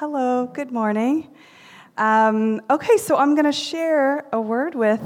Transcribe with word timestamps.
Hello, 0.00 0.46
good 0.46 0.70
morning. 0.70 1.26
Um, 1.96 2.60
okay, 2.70 2.98
so 2.98 3.16
I'm 3.16 3.34
going 3.34 3.46
to 3.46 3.50
share 3.50 4.28
a 4.32 4.40
word 4.40 4.76
with 4.76 5.02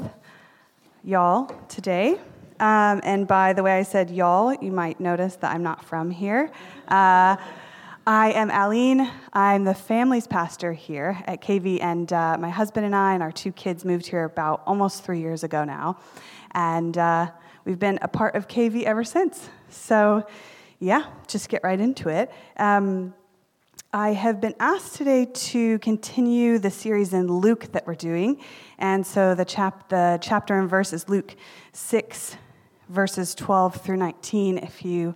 y'all 1.02 1.46
today. 1.66 2.20
Um, 2.60 3.00
and 3.02 3.26
by 3.26 3.54
the 3.54 3.62
way 3.62 3.78
I 3.78 3.84
said 3.84 4.10
y'all, 4.10 4.52
you 4.52 4.70
might 4.70 5.00
notice 5.00 5.36
that 5.36 5.54
I'm 5.54 5.62
not 5.62 5.82
from 5.82 6.10
here. 6.10 6.52
Uh, 6.88 7.36
I 8.06 8.32
am 8.32 8.50
Aline. 8.50 9.10
I'm 9.32 9.64
the 9.64 9.72
family's 9.72 10.26
pastor 10.26 10.74
here 10.74 11.22
at 11.26 11.40
KV, 11.40 11.82
and 11.82 12.12
uh, 12.12 12.36
my 12.38 12.50
husband 12.50 12.84
and 12.84 12.94
I 12.94 13.14
and 13.14 13.22
our 13.22 13.32
two 13.32 13.52
kids 13.52 13.86
moved 13.86 14.06
here 14.06 14.24
about 14.24 14.62
almost 14.66 15.04
three 15.04 15.20
years 15.20 15.42
ago 15.42 15.64
now. 15.64 16.00
And 16.50 16.98
uh, 16.98 17.30
we've 17.64 17.78
been 17.78 17.98
a 18.02 18.08
part 18.08 18.34
of 18.34 18.46
KV 18.46 18.82
ever 18.82 19.04
since. 19.04 19.48
So, 19.70 20.26
yeah, 20.80 21.06
just 21.28 21.48
get 21.48 21.64
right 21.64 21.80
into 21.80 22.10
it. 22.10 22.30
Um, 22.58 23.14
I 23.94 24.14
have 24.14 24.40
been 24.40 24.54
asked 24.58 24.94
today 24.94 25.26
to 25.26 25.78
continue 25.80 26.58
the 26.58 26.70
series 26.70 27.12
in 27.12 27.26
Luke 27.30 27.72
that 27.72 27.86
we're 27.86 27.94
doing. 27.94 28.40
And 28.78 29.06
so 29.06 29.34
the, 29.34 29.44
chap- 29.44 29.90
the 29.90 30.18
chapter 30.22 30.58
and 30.58 30.66
verse 30.66 30.94
is 30.94 31.10
Luke 31.10 31.36
6, 31.74 32.38
verses 32.88 33.34
12 33.34 33.82
through 33.82 33.98
19, 33.98 34.56
if 34.56 34.82
you 34.82 35.14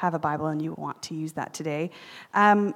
have 0.00 0.14
a 0.14 0.18
Bible 0.18 0.48
and 0.48 0.60
you 0.60 0.74
want 0.76 1.00
to 1.04 1.14
use 1.14 1.34
that 1.34 1.54
today. 1.54 1.92
Um, 2.34 2.74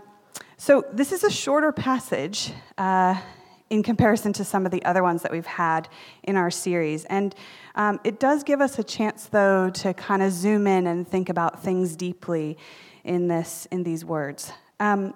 so 0.59 0.85
this 0.93 1.11
is 1.11 1.25
a 1.25 1.30
shorter 1.30 1.73
passage 1.73 2.52
uh, 2.79 3.21
in 3.69 3.83
comparison 3.83 4.33
to 4.35 4.45
some 4.45 4.65
of 4.65 4.71
the 4.71 4.85
other 4.85 5.02
ones 5.02 5.23
that 5.23 5.33
we've 5.33 5.45
had 5.45 5.88
in 6.23 6.37
our 6.37 6.52
series. 6.52 7.05
And 7.07 7.35
um, 7.74 7.99
it 8.05 8.21
does 8.21 8.45
give 8.45 8.61
us 8.61 8.79
a 8.79 8.85
chance, 8.85 9.27
though, 9.27 9.71
to 9.71 9.93
kind 9.93 10.23
of 10.23 10.30
zoom 10.30 10.69
in 10.69 10.87
and 10.87 11.09
think 11.09 11.29
about 11.29 11.65
things 11.65 11.97
deeply 11.97 12.57
in, 13.02 13.27
this, 13.27 13.66
in 13.73 13.83
these 13.83 14.05
words. 14.05 14.52
Um, 14.79 15.15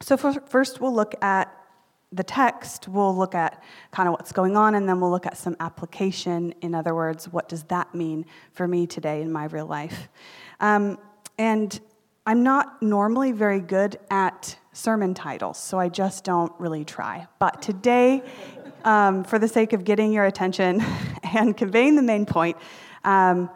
so, 0.00 0.16
first, 0.16 0.80
we'll 0.80 0.94
look 0.94 1.14
at 1.22 1.54
the 2.12 2.22
text, 2.22 2.88
we'll 2.88 3.14
look 3.14 3.34
at 3.34 3.62
kind 3.90 4.08
of 4.08 4.12
what's 4.12 4.32
going 4.32 4.56
on, 4.56 4.74
and 4.74 4.88
then 4.88 5.00
we'll 5.00 5.10
look 5.10 5.26
at 5.26 5.36
some 5.36 5.56
application. 5.60 6.54
In 6.62 6.74
other 6.74 6.94
words, 6.94 7.28
what 7.28 7.48
does 7.48 7.64
that 7.64 7.94
mean 7.94 8.24
for 8.52 8.66
me 8.66 8.86
today 8.86 9.20
in 9.20 9.30
my 9.30 9.44
real 9.46 9.66
life? 9.66 10.08
Um, 10.60 10.98
and 11.36 11.78
I'm 12.26 12.42
not 12.42 12.82
normally 12.82 13.32
very 13.32 13.60
good 13.60 13.98
at 14.10 14.56
sermon 14.72 15.14
titles, 15.14 15.58
so 15.58 15.78
I 15.78 15.88
just 15.88 16.24
don't 16.24 16.52
really 16.58 16.84
try. 16.84 17.26
But 17.38 17.60
today, 17.60 18.22
um, 18.84 19.24
for 19.24 19.38
the 19.38 19.48
sake 19.48 19.72
of 19.72 19.84
getting 19.84 20.12
your 20.12 20.24
attention 20.24 20.82
and 21.22 21.56
conveying 21.56 21.96
the 21.96 22.02
main 22.02 22.26
point, 22.26 22.56
um, 23.04 23.50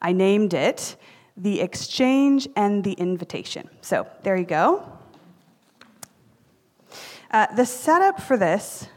I 0.00 0.12
named 0.12 0.54
it 0.54 0.96
The 1.36 1.60
Exchange 1.60 2.48
and 2.56 2.84
the 2.84 2.92
Invitation. 2.92 3.68
So 3.80 4.06
there 4.22 4.36
you 4.36 4.44
go. 4.44 4.95
Uh, 7.30 7.46
the 7.54 7.66
setup 7.66 8.20
for 8.20 8.36
this 8.36 8.88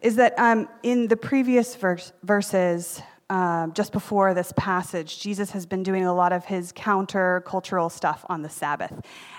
is 0.00 0.16
that 0.16 0.38
um, 0.38 0.68
in 0.82 1.08
the 1.08 1.16
previous 1.16 1.74
verse, 1.76 2.12
verses, 2.22 3.02
uh, 3.30 3.66
just 3.68 3.92
before 3.92 4.34
this 4.34 4.52
passage, 4.56 5.18
Jesus 5.18 5.50
has 5.50 5.66
been 5.66 5.82
doing 5.82 6.04
a 6.04 6.14
lot 6.14 6.32
of 6.32 6.44
his 6.44 6.72
counter-cultural 6.72 7.88
stuff 7.88 8.24
on 8.28 8.42
the 8.42 8.48
Sabbath. 8.48 8.92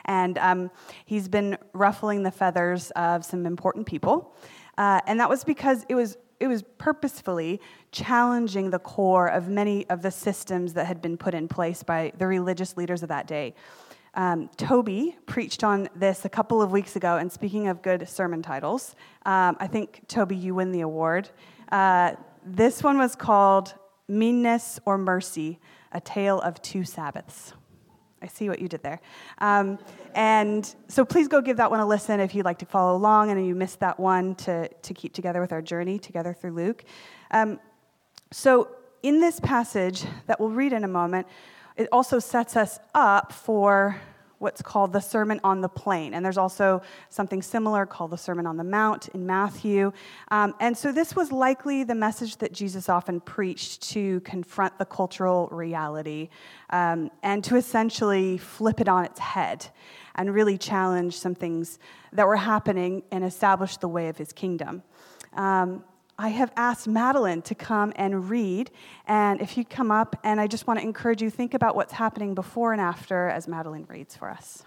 And 0.06 0.38
um, 0.40 0.72
he's 1.06 1.28
been 1.28 1.58
ruffling 1.74 2.24
the 2.24 2.32
feathers 2.32 2.92
of 2.92 3.24
some 3.24 3.46
important 3.46 3.86
people. 3.86 4.36
Uh, 4.78 5.00
and 5.08 5.20
that 5.20 5.30
was 5.30 5.44
because 5.44 5.86
it 5.88 5.96
was, 5.96 6.18
it 6.40 6.48
was 6.48 6.64
purposefully 6.78 7.62
challenging 7.92 8.72
the 8.72 8.80
core 8.80 9.28
of 9.28 9.48
many 9.48 9.88
of 9.90 10.02
the 10.02 10.12
systems 10.12 10.74
that 10.74 10.88
had 10.88 11.02
been 11.02 11.16
put 11.16 11.34
in 11.34 11.48
place 11.48 11.84
by 11.84 12.12
the 12.18 12.28
religious 12.28 12.76
leaders 12.76 13.04
of 13.04 13.10
that 13.10 13.28
day. 13.28 13.54
Um, 14.16 14.50
Toby 14.56 15.18
preached 15.26 15.64
on 15.64 15.90
this 15.96 16.24
a 16.24 16.30
couple 16.30 16.62
of 16.62 16.72
weeks 16.72 16.96
ago, 16.96 17.18
and 17.18 17.32
speaking 17.32 17.68
of 17.68 17.82
good 17.82 18.08
sermon 18.08 18.42
titles, 18.42 18.96
um, 19.26 19.58
I 19.60 19.68
think, 19.68 20.08
Toby, 20.08 20.36
you 20.38 20.56
win 20.56 20.72
the 20.72 20.82
award. 20.82 21.30
Uh, 21.72 22.14
this 22.46 22.82
one 22.82 22.98
was 22.98 23.16
called 23.16 23.74
Meanness 24.08 24.80
or 24.86 24.98
Mercy 24.98 25.60
A 25.92 26.00
Tale 26.00 26.40
of 26.40 26.62
Two 26.62 26.84
Sabbaths. 26.84 27.54
I 28.22 28.28
see 28.28 28.50
what 28.50 28.60
you 28.60 28.68
did 28.68 28.82
there. 28.82 29.02
Um, 29.40 29.78
and 30.16 30.74
so 30.88 31.04
please 31.04 31.28
go 31.28 31.42
give 31.42 31.58
that 31.58 31.70
one 31.70 31.80
a 31.80 31.86
listen 31.86 32.20
if 32.20 32.34
you'd 32.34 32.46
like 32.46 32.60
to 32.60 32.66
follow 32.66 32.96
along 32.96 33.30
and 33.30 33.46
you 33.46 33.54
missed 33.54 33.82
that 33.82 34.00
one 34.00 34.34
to, 34.36 34.68
to 34.68 34.94
keep 34.94 35.14
together 35.14 35.42
with 35.42 35.52
our 35.52 35.62
journey 35.62 36.00
together 36.00 36.34
through 36.34 36.54
Luke. 36.54 36.86
Um, 37.32 37.60
so, 38.32 38.70
in 39.04 39.20
this 39.20 39.40
passage 39.40 40.04
that 40.26 40.40
we'll 40.40 40.50
read 40.50 40.74
in 40.74 40.84
a 40.84 40.88
moment, 40.88 41.28
it 41.78 41.88
also 41.92 42.18
sets 42.18 42.56
us 42.56 42.80
up 42.96 43.32
for 43.32 44.02
what's 44.46 44.62
called 44.62 44.94
the 44.94 45.00
Sermon 45.00 45.40
on 45.44 45.62
the 45.62 45.68
Plain. 45.68 46.14
And 46.14 46.24
there's 46.24 46.38
also 46.38 46.84
something 47.10 47.42
similar 47.42 47.88
called 47.88 48.12
the 48.12 48.18
Sermon 48.18 48.46
on 48.46 48.58
the 48.58 48.64
Mount 48.64 49.08
in 49.10 49.26
Matthew. 49.26 49.92
Um, 50.30 50.54
and 50.60 50.78
so 50.78 50.92
this 50.92 51.16
was 51.16 51.32
likely 51.32 51.84
the 51.84 51.96
message 51.96 52.38
that 52.38 52.54
Jesus 52.54 52.88
often 52.88 53.20
preached 53.20 53.82
to 53.94 54.20
confront 54.20 54.78
the 54.78 54.86
cultural 54.86 55.48
reality 55.48 56.30
um, 56.70 57.10
and 57.24 57.44
to 57.44 57.56
essentially 57.56 58.38
flip 58.38 58.80
it 58.80 58.88
on 58.88 59.04
its 59.04 59.20
head 59.20 59.66
and 60.14 60.32
really 60.32 60.60
challenge 60.60 61.18
some 61.18 61.34
things 61.34 61.80
that 62.14 62.28
were 62.28 62.36
happening 62.36 63.02
and 63.12 63.24
establish 63.24 63.78
the 63.78 63.88
way 63.88 64.10
of 64.10 64.18
his 64.18 64.32
kingdom. 64.32 64.84
Um, 65.34 65.84
I 66.18 66.30
have 66.30 66.52
asked 66.56 66.88
Madeline 66.88 67.42
to 67.44 67.56
come 67.56 67.92
and 67.96 68.30
read. 68.30 68.72
And 69.06 69.42
if 69.42 69.58
you'd 69.58 69.70
come 69.70 69.92
up, 69.92 70.16
and 70.24 70.40
I 70.40 70.48
just 70.48 70.66
want 70.66 70.80
to 70.80 70.86
encourage 70.86 71.22
you, 71.22 71.30
think 71.30 71.54
about 71.54 71.76
what's 71.76 71.94
happening 71.94 72.34
before 72.34 72.72
and 72.72 72.82
after 72.82 73.28
as 73.28 73.48
Madeline 73.48 73.86
reads 73.90 74.16
for 74.16 74.30
us. 74.30 74.64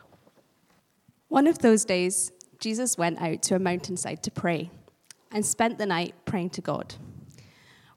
One 1.28 1.46
of 1.46 1.58
those 1.58 1.84
days, 1.84 2.32
Jesus 2.58 2.98
went 2.98 3.20
out 3.20 3.42
to 3.42 3.54
a 3.54 3.58
mountainside 3.58 4.22
to 4.24 4.30
pray 4.30 4.70
and 5.32 5.44
spent 5.44 5.78
the 5.78 5.86
night 5.86 6.14
praying 6.24 6.50
to 6.50 6.60
God. 6.60 6.94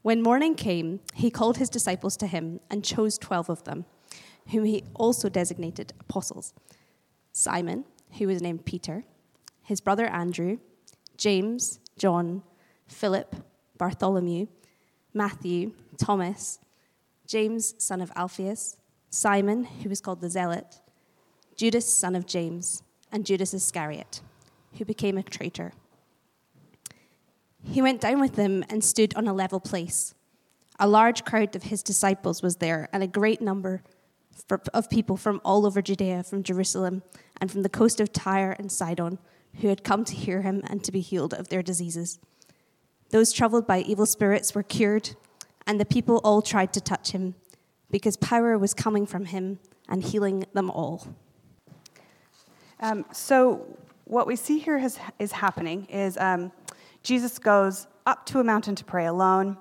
When 0.01 0.21
morning 0.21 0.55
came, 0.55 1.01
he 1.13 1.29
called 1.29 1.57
his 1.57 1.69
disciples 1.69 2.17
to 2.17 2.27
him 2.27 2.59
and 2.69 2.83
chose 2.83 3.17
12 3.17 3.49
of 3.49 3.63
them, 3.65 3.85
whom 4.51 4.65
he 4.65 4.83
also 4.95 5.29
designated 5.29 5.93
apostles 5.99 6.53
Simon, 7.33 7.85
who 8.17 8.27
was 8.27 8.41
named 8.41 8.65
Peter, 8.65 9.05
his 9.63 9.79
brother 9.79 10.07
Andrew, 10.07 10.57
James, 11.15 11.79
John, 11.97 12.43
Philip, 12.91 13.35
Bartholomew, 13.77 14.47
Matthew, 15.13 15.73
Thomas, 15.97 16.59
James, 17.25 17.73
son 17.77 18.01
of 18.01 18.11
Alphaeus, 18.15 18.77
Simon, 19.09 19.63
who 19.63 19.89
was 19.89 20.01
called 20.01 20.21
the 20.21 20.29
Zealot, 20.29 20.79
Judas, 21.55 21.91
son 21.91 22.15
of 22.15 22.25
James, 22.25 22.83
and 23.11 23.25
Judas 23.25 23.53
Iscariot, 23.53 24.21
who 24.77 24.85
became 24.85 25.17
a 25.17 25.23
traitor. 25.23 25.73
He 27.63 27.81
went 27.81 28.01
down 28.01 28.19
with 28.19 28.35
them 28.35 28.63
and 28.69 28.83
stood 28.83 29.15
on 29.15 29.27
a 29.27 29.33
level 29.33 29.59
place. 29.59 30.13
A 30.79 30.87
large 30.87 31.25
crowd 31.25 31.55
of 31.55 31.63
his 31.63 31.83
disciples 31.83 32.41
was 32.41 32.57
there, 32.57 32.89
and 32.91 33.03
a 33.03 33.07
great 33.07 33.41
number 33.41 33.83
of 34.73 34.89
people 34.89 35.17
from 35.17 35.41
all 35.43 35.65
over 35.65 35.81
Judea, 35.81 36.23
from 36.23 36.43
Jerusalem, 36.43 37.03
and 37.39 37.51
from 37.51 37.63
the 37.63 37.69
coast 37.69 37.99
of 37.99 38.11
Tyre 38.11 38.55
and 38.57 38.71
Sidon, 38.71 39.19
who 39.57 39.67
had 39.67 39.83
come 39.83 40.05
to 40.05 40.15
hear 40.15 40.41
him 40.41 40.61
and 40.67 40.83
to 40.83 40.91
be 40.91 41.01
healed 41.01 41.33
of 41.33 41.49
their 41.49 41.61
diseases. 41.61 42.19
Those 43.11 43.33
troubled 43.33 43.67
by 43.67 43.81
evil 43.81 44.05
spirits 44.05 44.55
were 44.55 44.63
cured, 44.63 45.15
and 45.67 45.79
the 45.79 45.85
people 45.85 46.21
all 46.23 46.41
tried 46.41 46.71
to 46.73 46.81
touch 46.81 47.11
him, 47.11 47.35
because 47.89 48.15
power 48.17 48.57
was 48.57 48.73
coming 48.73 49.05
from 49.05 49.25
him 49.25 49.59
and 49.89 50.01
healing 50.01 50.45
them 50.53 50.71
all. 50.71 51.07
Um, 52.79 53.05
so, 53.11 53.77
what 54.05 54.27
we 54.27 54.35
see 54.35 54.59
here 54.59 54.77
is, 54.77 54.97
is 55.19 55.33
happening 55.33 55.85
is 55.85 56.17
um, 56.17 56.51
Jesus 57.03 57.37
goes 57.37 57.87
up 58.05 58.25
to 58.27 58.39
a 58.39 58.43
mountain 58.43 58.75
to 58.75 58.85
pray 58.85 59.05
alone, 59.05 59.57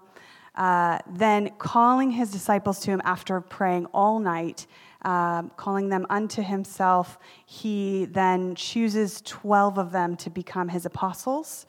uh, 0.54 0.98
then 1.10 1.50
calling 1.58 2.12
his 2.12 2.30
disciples 2.30 2.80
to 2.80 2.90
him 2.90 3.02
after 3.04 3.40
praying 3.40 3.86
all 3.86 4.18
night. 4.18 4.66
Um, 5.02 5.50
calling 5.56 5.88
them 5.88 6.06
unto 6.10 6.42
himself, 6.42 7.18
he 7.46 8.04
then 8.04 8.54
chooses 8.54 9.22
12 9.22 9.78
of 9.78 9.92
them 9.92 10.14
to 10.16 10.28
become 10.28 10.68
his 10.68 10.84
apostles. 10.84 11.64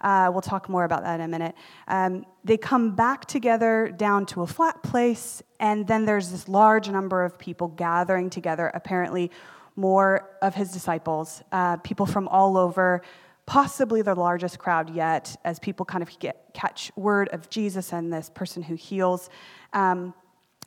Uh, 0.00 0.30
we'll 0.32 0.42
talk 0.42 0.68
more 0.68 0.84
about 0.84 1.02
that 1.02 1.14
in 1.16 1.20
a 1.22 1.28
minute. 1.28 1.54
Um, 1.88 2.24
they 2.44 2.56
come 2.56 2.94
back 2.94 3.26
together 3.26 3.92
down 3.96 4.26
to 4.26 4.42
a 4.42 4.46
flat 4.46 4.82
place, 4.82 5.42
and 5.60 5.86
then 5.86 6.04
there's 6.04 6.30
this 6.30 6.48
large 6.48 6.88
number 6.88 7.24
of 7.24 7.38
people 7.38 7.68
gathering 7.68 8.30
together, 8.30 8.70
apparently, 8.74 9.30
more 9.76 10.30
of 10.42 10.54
his 10.54 10.72
disciples, 10.72 11.42
uh, 11.52 11.76
people 11.78 12.06
from 12.06 12.28
all 12.28 12.56
over, 12.56 13.02
possibly 13.44 14.02
the 14.02 14.14
largest 14.14 14.58
crowd 14.58 14.94
yet, 14.94 15.36
as 15.44 15.58
people 15.58 15.86
kind 15.86 16.02
of 16.02 16.18
get, 16.18 16.52
catch 16.54 16.90
word 16.96 17.28
of 17.28 17.48
Jesus 17.50 17.92
and 17.92 18.12
this 18.12 18.30
person 18.30 18.62
who 18.62 18.74
heals. 18.74 19.28
Um, 19.72 20.14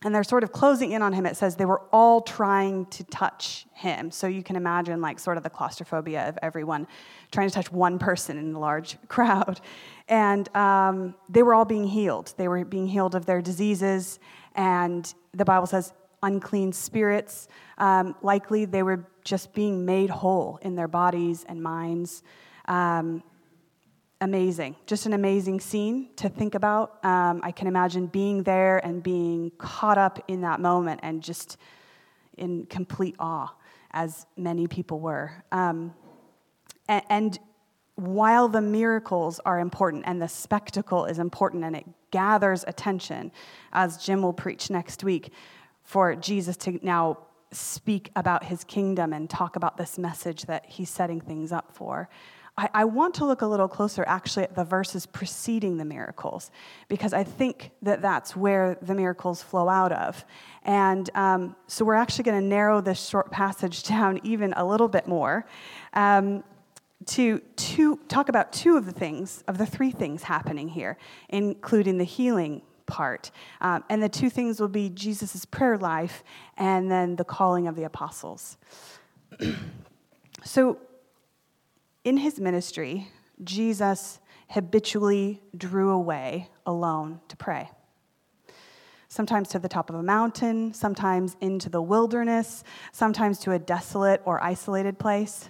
and 0.04 0.16
they're 0.16 0.24
sort 0.24 0.44
of 0.44 0.52
closing 0.52 0.94
in 0.94 1.02
on 1.02 1.12
him. 1.12 1.26
It 1.26 1.36
says 1.36 1.56
they 1.56 1.66
were 1.66 1.82
all 1.92 2.22
trying 2.22 2.86
to 2.88 3.04
touch 3.06 3.66
him. 3.74 4.12
So 4.12 4.28
you 4.28 4.44
can 4.44 4.56
imagine, 4.56 5.02
like, 5.02 5.20
sort 5.20 5.36
of 5.36 5.44
the 5.44 5.50
claustrophobia 5.50 6.30
of 6.30 6.40
everyone 6.42 6.88
trying 7.32 7.50
to 7.50 7.54
touch 7.54 7.72
one 7.72 8.00
person 8.00 8.38
in 8.38 8.54
a 8.56 8.60
large 8.60 8.98
crowd. 9.10 9.60
And 10.08 10.56
um, 10.56 11.16
they 11.28 11.44
were 11.44 11.54
all 11.54 11.66
being 11.66 11.88
healed. 11.88 12.34
They 12.38 12.48
were 12.48 12.64
being 12.64 12.88
healed 12.88 13.14
of 13.14 13.26
their 13.26 13.42
diseases. 13.42 14.20
And 14.56 15.14
the 15.34 15.46
Bible 15.46 15.68
says 15.68 15.94
unclean 16.24 16.72
spirits. 16.72 17.48
Um, 17.78 18.16
likely 18.22 18.66
they 18.66 18.84
were 18.84 19.06
just 19.24 19.54
being 19.54 19.86
made 19.86 20.10
whole 20.10 20.60
in 20.62 20.76
their 20.76 20.88
bodies 20.88 21.46
and 21.48 21.62
minds. 21.62 22.24
Um, 22.66 23.24
amazing, 24.22 24.76
just 24.86 25.06
an 25.06 25.14
amazing 25.14 25.60
scene 25.60 26.10
to 26.18 26.30
think 26.30 26.56
about. 26.56 27.04
Um, 27.06 27.40
I 27.44 27.52
can 27.52 27.68
imagine 27.68 28.08
being 28.08 28.44
there 28.44 28.84
and 28.86 29.02
being 29.02 29.52
caught 29.58 29.98
up 29.98 30.24
in 30.28 30.42
that 30.42 30.60
moment 30.60 31.00
and 31.04 31.24
just 31.24 31.58
in 32.38 32.66
complete 32.66 33.16
awe, 33.20 33.54
as 33.92 34.26
many 34.36 34.68
people 34.68 35.00
were. 35.00 35.32
Um, 35.52 35.94
and, 36.88 37.04
and 37.10 37.40
while 37.96 38.48
the 38.48 38.62
miracles 38.62 39.40
are 39.46 39.60
important 39.60 40.04
and 40.06 40.22
the 40.22 40.28
spectacle 40.28 41.06
is 41.06 41.20
important 41.20 41.64
and 41.64 41.76
it 41.76 41.86
gathers 42.12 42.64
attention, 42.68 43.32
as 43.74 43.98
Jim 43.98 44.22
will 44.22 44.34
preach 44.34 44.70
next 44.70 45.04
week, 45.04 45.32
for 45.84 46.16
Jesus 46.16 46.56
to 46.58 46.80
now 46.82 47.18
speak 47.52 48.12
about 48.16 48.44
his 48.44 48.64
kingdom 48.64 49.12
and 49.12 49.30
talk 49.30 49.56
about 49.56 49.76
this 49.78 49.98
message 49.98 50.44
that 50.44 50.66
he's 50.68 50.90
setting 50.90 51.20
things 51.20 51.52
up 51.52 51.76
for. 51.76 52.10
I, 52.60 52.70
I, 52.74 52.86
want 52.86 53.16
to 53.16 53.26
look 53.26 53.42
a 53.42 53.48
little 53.48 53.70
closer 53.70 54.04
actually 54.06 54.44
at 54.44 54.54
the 54.54 54.66
verses 54.66 55.06
preceding 55.06 55.78
the 55.78 55.86
miracles, 55.86 56.52
because 56.90 57.14
I 57.14 57.24
think 57.24 57.72
that 57.82 58.02
that's 58.02 58.36
where 58.36 58.78
the 58.82 58.94
miracles 58.94 59.42
flow 59.42 59.70
out 59.70 59.94
of. 59.94 60.26
And 60.64 61.10
um, 61.16 61.56
so 61.68 61.86
we're 61.86 61.94
actually 61.94 62.26
going 62.26 62.42
to 62.42 62.46
narrow 62.46 62.82
this 62.82 63.00
short 63.08 63.32
passage 63.32 63.84
down 63.94 64.20
even 64.24 64.54
a 64.58 64.66
little 64.66 64.90
bit 64.90 65.08
more. 65.08 65.46
Um, 65.94 66.44
to 67.06 67.40
talk 68.10 68.28
about 68.28 68.52
two 68.52 68.76
of 68.76 68.86
the 68.86 68.92
things, 68.92 69.42
of 69.48 69.58
the 69.58 69.66
three 69.66 69.90
things 69.90 70.24
happening 70.24 70.68
here, 70.68 70.98
including 71.30 71.98
the 71.98 72.04
healing 72.04 72.62
part. 72.88 73.32
Um, 73.62 73.86
and 73.90 74.04
the 74.04 74.10
two 74.10 74.30
things 74.30 74.60
will 74.60 74.68
be 74.68 74.90
Jesus' 74.90 75.46
prayer 75.46 75.78
life 75.78 76.24
and 76.58 76.92
then 76.92 77.16
the 77.16 77.24
calling 77.24 77.68
of 77.68 77.78
the 77.78 77.86
apostles. 77.86 78.58
so, 80.44 80.78
in 82.04 82.18
his 82.18 82.40
ministry, 82.40 83.08
Jesus 83.44 84.20
habitually 84.50 85.42
drew 85.56 85.92
away 85.92 86.50
alone 86.66 87.20
to 87.28 87.38
pray. 87.38 87.70
Sometimes 89.08 89.50
to 89.50 89.60
the 89.60 89.70
top 89.70 89.90
of 89.90 89.96
a 89.96 90.04
mountain, 90.04 90.74
sometimes 90.74 91.36
into 91.42 91.70
the 91.70 91.82
wilderness, 91.82 92.64
sometimes 92.92 93.40
to 93.40 93.52
a 93.52 93.60
desolate 93.60 94.22
or 94.26 94.44
isolated 94.44 95.00
place. 95.00 95.50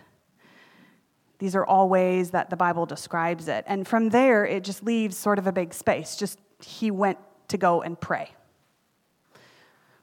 These 1.40 1.56
are 1.56 1.66
all 1.66 1.90
ways 1.90 2.32
that 2.32 2.50
the 2.50 2.58
Bible 2.58 2.86
describes 2.86 3.48
it. 3.48 3.66
And 3.68 3.88
from 3.88 4.10
there, 4.10 4.46
it 4.46 4.64
just 4.64 4.84
leaves 4.84 5.18
sort 5.18 5.40
of 5.40 5.48
a 5.48 5.52
big 5.52 5.74
space. 5.74 6.16
Just 6.16 6.40
he 6.62 6.92
went 6.92 7.18
to 7.50 7.58
go 7.58 7.82
and 7.82 8.00
pray. 8.00 8.32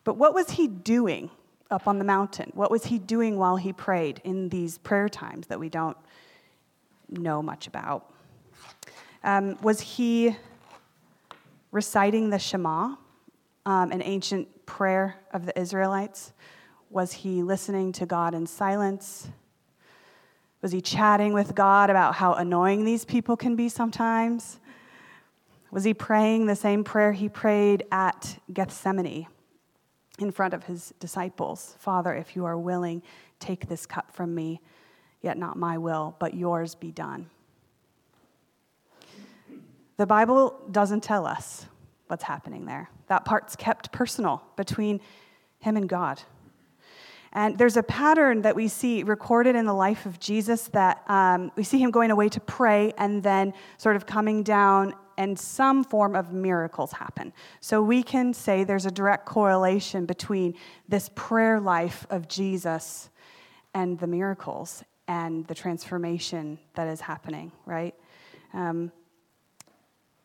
But 0.05 0.17
what 0.17 0.35
was 0.35 0.51
he 0.51 0.67
doing 0.67 1.31
up 1.71 1.89
on 1.89 1.99
the 1.99 2.05
mountain? 2.05 2.53
What 2.55 2.71
was 2.71 2.87
he 2.87 2.99
doing 2.99 3.39
while 3.39 3.57
he 3.57 3.73
prayed 3.73 4.21
in 4.25 4.51
these 4.51 4.79
prayer 4.79 5.09
times 5.09 5.49
that 5.49 5.59
we 5.59 5.69
don't 5.69 5.97
know 7.09 7.43
much 7.43 7.67
about? 7.67 8.13
Um, 9.23 9.59
was 9.63 9.81
he 9.81 10.37
reciting 11.73 12.31
the 12.31 12.39
Shema, 12.39 12.95
um, 13.67 13.91
an 13.93 14.03
ancient 14.03 14.67
prayer 14.67 15.17
of 15.33 15.47
the 15.47 15.59
Israelites? 15.59 16.33
Was 16.91 17.13
he 17.13 17.43
listening 17.43 17.93
to 17.93 18.07
God 18.07 18.35
in 18.35 18.47
silence? 18.47 19.29
Was 20.63 20.73
he 20.73 20.81
chatting 20.81 21.33
with 21.33 21.55
God 21.55 21.91
about 21.91 22.15
how 22.15 22.35
annoying 22.35 22.85
these 22.85 23.05
people 23.05 23.37
can 23.37 23.57
be 23.57 23.69
sometimes? 23.69 24.59
Was 25.71 25.85
he 25.85 25.93
praying 25.93 26.47
the 26.47 26.57
same 26.57 26.85
prayer 26.85 27.13
he 27.13 27.29
prayed 27.29 27.85
at 27.93 28.39
Gethsemane 28.53 29.27
in 30.19 30.31
front 30.31 30.55
of 30.55 30.65
his 30.65 30.95
disciples? 30.99 31.77
Father, 31.79 32.15
if 32.15 32.35
you 32.35 32.45
are 32.45 32.57
willing, 32.57 33.03
take 33.39 33.69
this 33.69 33.85
cup 33.85 34.11
from 34.11 34.35
me, 34.35 34.61
yet 35.27 35.37
not 35.37 35.59
my 35.59 35.77
will, 35.77 36.17
but 36.19 36.33
yours 36.33 36.75
be 36.75 36.91
done. 36.91 37.29
The 39.99 40.07
Bible 40.07 40.59
doesn't 40.71 41.03
tell 41.03 41.27
us 41.27 41.67
what's 42.07 42.23
happening 42.23 42.65
there. 42.65 42.89
That 43.09 43.25
part's 43.25 43.57
kept 43.57 43.93
personal 43.93 44.43
between 44.57 45.01
him 45.59 45.77
and 45.77 45.89
God. 45.89 46.23
And 47.33 47.59
there's 47.59 47.77
a 47.77 47.83
pattern 47.83 48.43
that 48.43 48.55
we 48.57 48.69
see 48.69 49.03
recorded 49.03 49.57
in 49.57 49.67
the 49.67 49.75
life 49.75 50.07
of 50.07 50.19
Jesus 50.21 50.69
that 50.69 51.03
um, 51.09 51.51
we 51.57 51.65
see 51.65 51.79
him 51.79 51.91
going 51.91 52.11
away 52.11 52.29
to 52.31 52.41
pray 52.41 52.93
and 52.97 53.23
then 53.23 53.53
sort 53.77 53.97
of 53.97 54.07
coming 54.07 54.43
down 54.43 54.95
and 55.19 55.39
some 55.39 55.83
form 55.83 56.15
of 56.15 56.33
miracles 56.33 56.93
happen. 56.93 57.33
So 57.61 57.83
we 57.83 58.03
can 58.03 58.33
say 58.33 58.65
there's 58.65 58.87
a 58.87 58.91
direct 58.91 59.27
correlation 59.27 60.07
between 60.07 60.55
this 60.89 61.11
prayer 61.15 61.59
life 61.59 62.07
of 62.11 62.29
Jesus 62.29 63.11
and 63.75 63.99
the 63.99 64.07
miracles 64.07 64.85
and 65.09 65.47
the 65.47 65.55
transformation 65.55 66.59
that 66.75 66.89
is 66.89 67.01
happening, 67.01 67.53
right? 67.65 67.95
Um, 68.53 68.93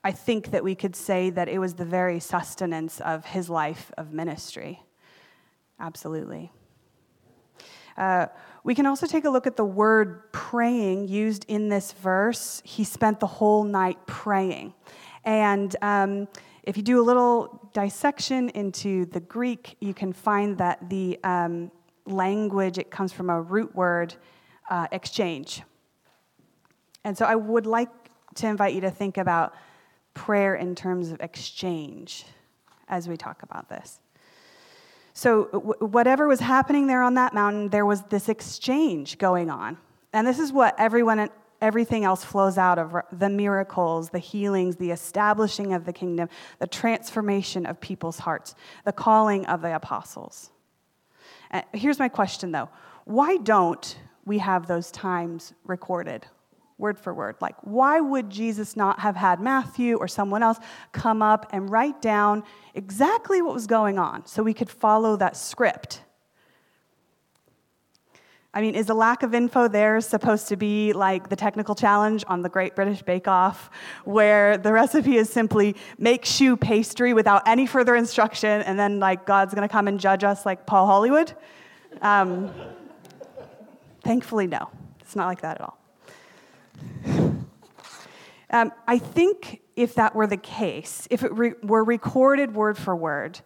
I 0.03 0.11
think 0.11 0.51
that 0.51 0.63
we 0.63 0.73
could 0.73 0.95
say 0.95 1.29
that 1.29 1.47
it 1.47 1.59
was 1.59 1.75
the 1.75 1.85
very 1.85 2.19
sustenance 2.19 2.99
of 3.01 3.25
his 3.25 3.49
life 3.49 3.91
of 3.97 4.11
ministry. 4.11 4.81
Absolutely. 5.79 6.51
Uh, 7.97 8.27
we 8.63 8.73
can 8.73 8.85
also 8.85 9.05
take 9.05 9.25
a 9.25 9.29
look 9.29 9.45
at 9.45 9.57
the 9.57 9.65
word 9.65 10.31
praying 10.31 11.07
used 11.07 11.45
in 11.47 11.69
this 11.69 11.91
verse. 11.93 12.61
He 12.65 12.83
spent 12.83 13.19
the 13.19 13.27
whole 13.27 13.63
night 13.63 13.97
praying. 14.07 14.73
And 15.23 15.75
um, 15.81 16.27
if 16.63 16.77
you 16.77 16.83
do 16.83 16.99
a 16.99 17.03
little 17.03 17.69
dissection 17.73 18.49
into 18.49 19.05
the 19.05 19.19
Greek, 19.19 19.77
you 19.79 19.93
can 19.93 20.13
find 20.13 20.57
that 20.57 20.89
the 20.89 21.19
um, 21.23 21.71
language, 22.05 22.77
it 22.77 22.91
comes 22.91 23.11
from 23.11 23.29
a 23.29 23.41
root 23.41 23.75
word, 23.75 24.15
uh, 24.71 24.87
exchange. 24.91 25.61
And 27.03 27.15
so 27.15 27.25
I 27.25 27.35
would 27.35 27.67
like 27.67 27.89
to 28.35 28.47
invite 28.47 28.73
you 28.73 28.81
to 28.81 28.89
think 28.89 29.17
about 29.17 29.53
prayer 30.13 30.55
in 30.55 30.75
terms 30.75 31.11
of 31.11 31.19
exchange 31.19 32.25
as 32.87 33.07
we 33.07 33.17
talk 33.17 33.43
about 33.43 33.69
this. 33.69 33.99
So, 35.13 35.45
w- 35.51 35.73
whatever 35.79 36.25
was 36.25 36.39
happening 36.39 36.87
there 36.87 37.03
on 37.03 37.15
that 37.15 37.33
mountain, 37.33 37.67
there 37.67 37.85
was 37.85 38.01
this 38.03 38.29
exchange 38.29 39.17
going 39.17 39.49
on. 39.49 39.77
And 40.13 40.25
this 40.25 40.39
is 40.39 40.53
what 40.53 40.73
everyone, 40.79 41.29
everything 41.61 42.05
else 42.05 42.23
flows 42.23 42.57
out 42.57 42.79
of 42.79 42.95
the 43.11 43.29
miracles, 43.29 44.09
the 44.09 44.19
healings, 44.19 44.77
the 44.77 44.91
establishing 44.91 45.73
of 45.73 45.83
the 45.83 45.91
kingdom, 45.91 46.29
the 46.59 46.67
transformation 46.67 47.65
of 47.65 47.81
people's 47.81 48.19
hearts, 48.19 48.55
the 48.85 48.93
calling 48.93 49.45
of 49.47 49.61
the 49.61 49.75
apostles. 49.75 50.49
And 51.49 51.65
here's 51.73 51.99
my 51.99 52.07
question 52.07 52.53
though 52.53 52.69
why 53.03 53.35
don't 53.35 53.97
we 54.25 54.39
have 54.39 54.67
those 54.67 54.91
times 54.91 55.53
recorded? 55.65 56.25
word 56.81 56.97
for 56.97 57.13
word. 57.13 57.35
Like, 57.39 57.55
why 57.61 58.01
would 58.01 58.29
Jesus 58.29 58.75
not 58.75 58.99
have 58.99 59.15
had 59.15 59.39
Matthew 59.39 59.95
or 59.97 60.07
someone 60.07 60.43
else 60.43 60.57
come 60.91 61.21
up 61.21 61.47
and 61.53 61.69
write 61.69 62.01
down 62.01 62.43
exactly 62.73 63.41
what 63.41 63.53
was 63.53 63.67
going 63.67 63.99
on 63.99 64.25
so 64.25 64.43
we 64.43 64.53
could 64.53 64.69
follow 64.69 65.15
that 65.17 65.37
script? 65.37 66.01
I 68.53 68.59
mean, 68.59 68.75
is 68.75 68.87
the 68.87 68.95
lack 68.95 69.23
of 69.23 69.33
info 69.33 69.69
there 69.69 70.01
supposed 70.01 70.49
to 70.49 70.57
be 70.57 70.91
like 70.91 71.29
the 71.29 71.37
technical 71.37 71.73
challenge 71.73 72.25
on 72.27 72.41
the 72.41 72.49
Great 72.49 72.75
British 72.75 73.01
Bake 73.01 73.27
Off, 73.27 73.69
where 74.03 74.57
the 74.57 74.73
recipe 74.73 75.15
is 75.15 75.29
simply 75.29 75.77
make 75.97 76.23
choux 76.23 76.57
pastry 76.57 77.13
without 77.13 77.47
any 77.47 77.65
further 77.65 77.95
instruction, 77.95 78.61
and 78.63 78.77
then 78.77 78.99
like 78.99 79.25
God's 79.25 79.53
gonna 79.53 79.69
come 79.69 79.87
and 79.87 80.01
judge 80.01 80.25
us 80.25 80.45
like 80.45 80.65
Paul 80.65 80.85
Hollywood? 80.85 81.33
Um, 82.01 82.51
thankfully, 84.03 84.47
no. 84.47 84.69
It's 84.99 85.15
not 85.15 85.27
like 85.27 85.41
that 85.41 85.59
at 85.59 85.61
all. 85.61 85.77
Um, 88.51 88.73
I 88.87 88.97
think 88.97 89.61
if 89.75 89.95
that 89.95 90.13
were 90.13 90.27
the 90.27 90.37
case, 90.37 91.07
if 91.09 91.23
it 91.23 91.33
re- 91.33 91.53
were 91.63 91.83
recorded 91.83 92.53
word 92.53 92.77
for 92.77 92.95
word, 92.95 93.39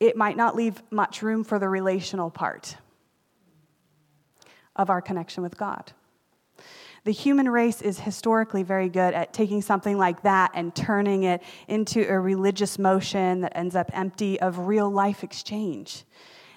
it 0.00 0.16
might 0.16 0.36
not 0.36 0.54
leave 0.54 0.82
much 0.90 1.22
room 1.22 1.44
for 1.44 1.58
the 1.58 1.68
relational 1.68 2.30
part 2.30 2.76
of 4.76 4.90
our 4.90 5.00
connection 5.00 5.42
with 5.42 5.56
God. 5.56 5.92
The 7.04 7.12
human 7.12 7.48
race 7.48 7.82
is 7.82 7.98
historically 7.98 8.62
very 8.62 8.88
good 8.88 9.12
at 9.14 9.32
taking 9.32 9.60
something 9.60 9.98
like 9.98 10.22
that 10.22 10.52
and 10.54 10.74
turning 10.74 11.24
it 11.24 11.42
into 11.66 12.06
a 12.08 12.18
religious 12.18 12.78
motion 12.78 13.40
that 13.40 13.56
ends 13.56 13.74
up 13.74 13.90
empty 13.92 14.40
of 14.40 14.58
real 14.58 14.88
life 14.88 15.24
exchange. 15.24 16.04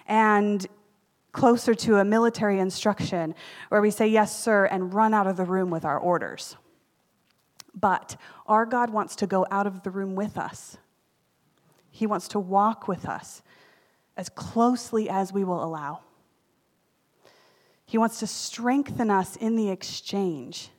And 0.08 0.66
closer 1.36 1.76
to 1.76 1.98
a 1.98 2.06
military 2.06 2.60
instruction 2.60 3.36
where 3.68 3.82
we 3.82 3.92
say, 3.92 4.08
Yes, 4.08 4.42
sir, 4.42 4.66
and 4.66 4.94
run 4.94 5.14
out 5.14 5.28
of 5.28 5.36
the 5.36 5.44
room 5.44 5.70
with 5.70 5.84
our 5.84 6.00
orders. 6.00 6.56
But 7.74 8.16
our 8.48 8.66
God 8.66 8.90
wants 8.90 9.18
to 9.18 9.28
go 9.28 9.46
out 9.52 9.68
of 9.68 9.84
the 9.84 9.92
room 9.92 10.16
with 10.16 10.38
us. 10.38 10.78
He 11.92 12.08
wants 12.08 12.30
to 12.30 12.40
walk 12.40 12.88
with 12.88 13.06
us 13.06 13.42
as 14.16 14.30
closely 14.30 15.10
as 15.10 15.34
we 15.34 15.44
will 15.44 15.62
allow. 15.62 16.00
He 17.86 17.98
wants 17.98 18.20
to 18.20 18.28
strengthen 18.28 19.12
us 19.12 19.36
in 19.36 19.58
the 19.58 19.70
exchange, 19.70 20.70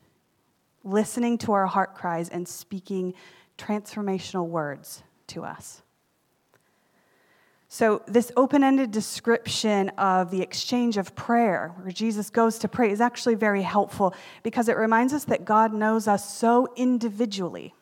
listening 0.83 1.37
to 1.39 1.53
our 1.53 1.67
heart 1.67 1.95
cries 1.95 2.31
and 2.31 2.49
speaking 2.49 3.13
transformational 3.59 4.49
words 4.49 5.03
to 5.29 5.45
us. 5.45 5.83
So, 7.69 8.03
this 8.07 8.31
open 8.37 8.63
ended 8.63 8.93
description 8.93 9.89
of 9.91 10.31
the 10.31 10.41
exchange 10.41 10.97
of 10.97 11.17
prayer, 11.17 11.75
where 11.81 11.91
Jesus 11.91 12.31
goes 12.31 12.61
to 12.61 12.69
pray, 12.69 12.93
is 12.93 13.01
actually 13.01 13.35
very 13.35 13.63
helpful 13.63 14.15
because 14.45 14.69
it 14.69 14.77
reminds 14.77 15.13
us 15.13 15.25
that 15.25 15.45
God 15.45 15.75
knows 15.75 16.07
us 16.07 16.33
so 16.33 16.73
individually. 16.77 17.75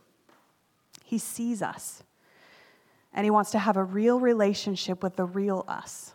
He 1.05 1.19
sees 1.19 1.61
us, 1.61 2.03
and 3.13 3.25
He 3.25 3.31
wants 3.31 3.51
to 3.51 3.59
have 3.59 3.77
a 3.77 3.85
real 3.85 4.19
relationship 4.19 5.03
with 5.03 5.17
the 5.17 5.27
real 5.27 5.67
us. 5.69 6.15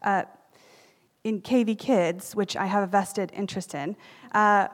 Uh, 0.00 0.22
in 1.24 1.42
KV 1.42 1.78
Kids, 1.78 2.34
which 2.34 2.56
I 2.56 2.66
have 2.66 2.84
a 2.84 2.86
vested 2.86 3.32
interest 3.34 3.74
in, 3.74 3.96
uh, 4.32 4.68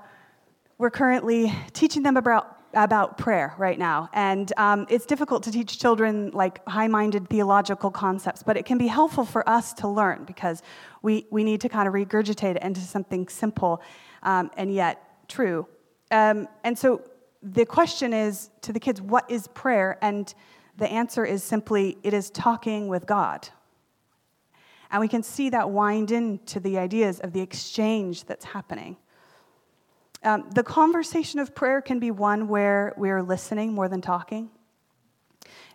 we're 0.78 0.90
currently 0.90 1.52
teaching 1.72 2.04
them 2.04 2.16
about 2.16 2.61
about 2.74 3.18
prayer 3.18 3.54
right 3.58 3.78
now. 3.78 4.08
And 4.12 4.52
um, 4.56 4.86
it's 4.88 5.06
difficult 5.06 5.42
to 5.44 5.52
teach 5.52 5.78
children 5.78 6.30
like 6.32 6.66
high 6.66 6.88
minded 6.88 7.28
theological 7.28 7.90
concepts, 7.90 8.42
but 8.42 8.56
it 8.56 8.64
can 8.64 8.78
be 8.78 8.86
helpful 8.86 9.24
for 9.24 9.46
us 9.48 9.72
to 9.74 9.88
learn 9.88 10.24
because 10.24 10.62
we, 11.02 11.26
we 11.30 11.44
need 11.44 11.60
to 11.60 11.68
kind 11.68 11.86
of 11.86 11.94
regurgitate 11.94 12.56
it 12.56 12.62
into 12.62 12.80
something 12.80 13.28
simple 13.28 13.82
um, 14.22 14.50
and 14.56 14.72
yet 14.72 15.28
true. 15.28 15.66
Um, 16.10 16.48
and 16.64 16.78
so 16.78 17.02
the 17.42 17.66
question 17.66 18.12
is 18.12 18.50
to 18.62 18.72
the 18.72 18.80
kids, 18.80 19.00
what 19.00 19.30
is 19.30 19.48
prayer? 19.48 19.98
And 20.02 20.32
the 20.76 20.90
answer 20.90 21.24
is 21.24 21.42
simply, 21.42 21.98
it 22.02 22.14
is 22.14 22.30
talking 22.30 22.88
with 22.88 23.06
God. 23.06 23.48
And 24.90 25.00
we 25.00 25.08
can 25.08 25.22
see 25.22 25.50
that 25.50 25.70
wind 25.70 26.10
into 26.10 26.60
the 26.60 26.78
ideas 26.78 27.18
of 27.20 27.32
the 27.32 27.40
exchange 27.40 28.24
that's 28.24 28.44
happening. 28.44 28.96
Um, 30.24 30.48
the 30.50 30.62
conversation 30.62 31.40
of 31.40 31.54
prayer 31.54 31.80
can 31.80 31.98
be 31.98 32.12
one 32.12 32.46
where 32.46 32.94
we 32.96 33.10
are 33.10 33.22
listening 33.22 33.72
more 33.72 33.88
than 33.88 34.00
talking. 34.00 34.50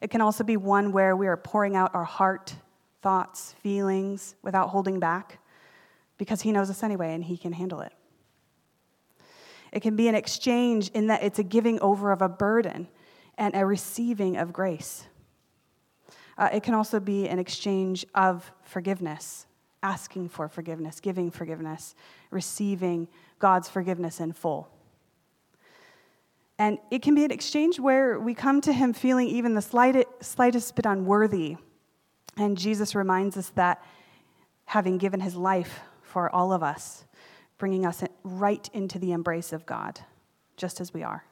It 0.02 0.10
can 0.10 0.22
also 0.22 0.44
be 0.44 0.56
one 0.56 0.92
where 0.92 1.16
we 1.16 1.28
are 1.28 1.36
pouring 1.36 1.76
out 1.76 1.94
our 1.94 2.06
heart, 2.06 2.56
thoughts, 3.02 3.56
feelings 3.62 4.36
without 4.44 4.70
holding 4.70 5.00
back 5.00 5.40
because 6.18 6.42
He 6.42 6.52
knows 6.52 6.70
us 6.70 6.82
anyway 6.82 7.14
and 7.14 7.24
He 7.24 7.38
can 7.38 7.52
handle 7.52 7.82
it. 7.82 7.92
It 9.74 9.82
can 9.82 9.98
be 9.98 10.08
an 10.08 10.16
exchange 10.16 10.90
in 10.90 11.08
that 11.08 11.24
it's 11.24 11.40
a 11.40 11.44
giving 11.44 11.80
over 11.82 12.12
of 12.12 12.22
a 12.22 12.30
burden 12.30 12.88
and 13.38 13.54
a 13.54 13.66
receiving 13.66 14.38
of 14.38 14.54
grace. 14.54 15.06
Uh, 16.38 16.50
it 16.54 16.64
can 16.64 16.74
also 16.74 17.00
be 17.00 17.28
an 17.28 17.38
exchange 17.38 18.06
of 18.16 18.50
forgiveness, 18.64 19.46
asking 19.84 20.30
for 20.30 20.48
forgiveness, 20.48 21.00
giving 21.00 21.32
forgiveness, 21.32 21.96
receiving 22.32 23.08
God's 23.40 23.70
forgiveness 23.70 24.20
in 24.20 24.34
full. 24.34 24.70
And 26.60 26.80
it 26.90 27.02
can 27.02 27.14
be 27.14 27.24
an 27.24 27.32
exchange 27.32 27.80
where 27.80 28.20
we 28.20 28.34
come 28.34 28.62
to 28.62 28.74
Him 28.74 28.94
feeling 28.94 29.28
even 29.28 29.54
the 29.54 29.62
slightest, 29.62 30.08
slightest 30.22 30.76
bit 30.76 30.86
unworthy. 30.86 31.58
And 32.36 32.58
Jesus 32.58 32.96
reminds 32.96 33.38
us 33.38 33.50
that 33.56 33.84
having 34.66 34.98
given 34.98 35.20
His 35.20 35.36
life 35.36 35.82
for 36.02 36.34
all 36.34 36.52
of 36.52 36.64
us, 36.64 37.06
bringing 37.58 37.86
us 37.86 38.04
right 38.24 38.70
into 38.74 38.98
the 38.98 39.12
embrace 39.12 39.54
of 39.54 39.66
God, 39.66 40.00
just 40.56 40.82
as 40.82 40.94
we 40.94 41.04
are, 41.04 41.26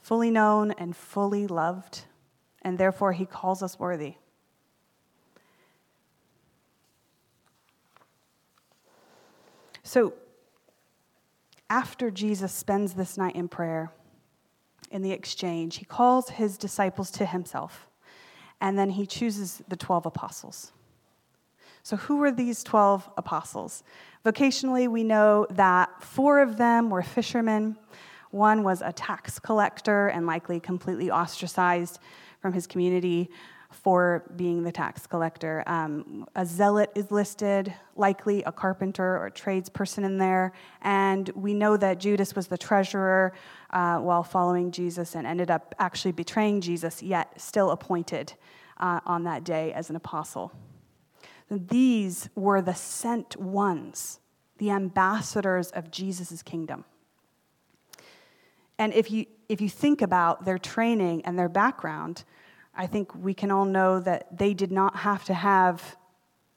fully 0.00 0.30
known 0.30 0.70
and 0.72 0.96
fully 0.96 1.46
loved, 1.46 2.04
and 2.62 2.78
therefore 2.78 3.12
He 3.12 3.26
calls 3.26 3.62
us 3.62 3.78
worthy. 3.78 4.14
So, 9.82 10.12
after 11.70 12.10
Jesus 12.10 12.52
spends 12.52 12.94
this 12.94 13.18
night 13.18 13.36
in 13.36 13.48
prayer, 13.48 13.92
in 14.90 15.02
the 15.02 15.12
exchange, 15.12 15.76
he 15.76 15.84
calls 15.84 16.30
his 16.30 16.56
disciples 16.56 17.10
to 17.12 17.26
himself, 17.26 17.88
and 18.60 18.78
then 18.78 18.90
he 18.90 19.06
chooses 19.06 19.62
the 19.68 19.76
12 19.76 20.06
apostles. 20.06 20.72
So, 21.82 21.96
who 21.96 22.16
were 22.16 22.30
these 22.30 22.64
12 22.64 23.10
apostles? 23.16 23.82
Vocationally, 24.24 24.88
we 24.88 25.04
know 25.04 25.46
that 25.50 26.02
four 26.02 26.40
of 26.40 26.56
them 26.56 26.90
were 26.90 27.02
fishermen. 27.02 27.78
One 28.30 28.62
was 28.62 28.82
a 28.82 28.92
tax 28.92 29.38
collector 29.38 30.08
and 30.08 30.26
likely 30.26 30.60
completely 30.60 31.10
ostracized 31.10 31.98
from 32.40 32.52
his 32.52 32.66
community 32.66 33.30
for 33.70 34.24
being 34.36 34.62
the 34.62 34.72
tax 34.72 35.06
collector. 35.06 35.62
Um, 35.66 36.26
a 36.34 36.46
zealot 36.46 36.90
is 36.94 37.10
listed, 37.10 37.72
likely 37.96 38.42
a 38.44 38.52
carpenter 38.52 39.18
or 39.18 39.26
a 39.26 39.30
tradesperson 39.30 40.04
in 40.04 40.18
there. 40.18 40.52
And 40.80 41.28
we 41.30 41.52
know 41.52 41.76
that 41.76 41.98
Judas 41.98 42.34
was 42.34 42.46
the 42.46 42.56
treasurer 42.56 43.34
uh, 43.70 43.98
while 43.98 44.22
following 44.22 44.70
Jesus 44.70 45.14
and 45.14 45.26
ended 45.26 45.50
up 45.50 45.74
actually 45.78 46.12
betraying 46.12 46.60
Jesus, 46.62 47.02
yet 47.02 47.38
still 47.40 47.70
appointed 47.70 48.32
uh, 48.78 49.00
on 49.04 49.24
that 49.24 49.44
day 49.44 49.72
as 49.72 49.90
an 49.90 49.96
apostle. 49.96 50.52
These 51.50 52.28
were 52.34 52.62
the 52.62 52.74
sent 52.74 53.36
ones, 53.36 54.20
the 54.58 54.70
ambassadors 54.70 55.70
of 55.70 55.90
Jesus' 55.90 56.42
kingdom. 56.42 56.84
And 58.78 58.92
if 58.94 59.10
you, 59.10 59.26
if 59.48 59.60
you 59.60 59.68
think 59.68 60.02
about 60.02 60.44
their 60.44 60.58
training 60.58 61.24
and 61.24 61.38
their 61.38 61.48
background, 61.48 62.24
I 62.74 62.86
think 62.86 63.14
we 63.14 63.34
can 63.34 63.50
all 63.50 63.64
know 63.64 63.98
that 64.00 64.36
they 64.36 64.54
did 64.54 64.70
not 64.70 64.96
have 64.96 65.24
to 65.24 65.34
have 65.34 65.96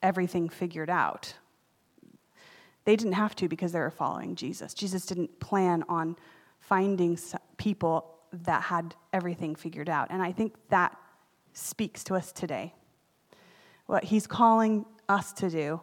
everything 0.03 0.49
figured 0.49 0.89
out. 0.89 1.33
They 2.85 2.95
didn't 2.95 3.13
have 3.13 3.35
to 3.37 3.47
because 3.47 3.71
they 3.71 3.79
were 3.79 3.91
following 3.91 4.35
Jesus. 4.35 4.73
Jesus 4.73 5.05
didn't 5.05 5.39
plan 5.39 5.83
on 5.87 6.17
finding 6.59 7.17
people 7.57 8.17
that 8.33 8.63
had 8.63 8.95
everything 9.13 9.55
figured 9.55 9.89
out. 9.89 10.07
And 10.09 10.21
I 10.21 10.31
think 10.31 10.55
that 10.69 10.95
speaks 11.53 12.03
to 12.05 12.15
us 12.15 12.31
today. 12.31 12.73
What 13.85 14.05
he's 14.05 14.25
calling 14.25 14.85
us 15.09 15.33
to 15.33 15.49
do, 15.49 15.81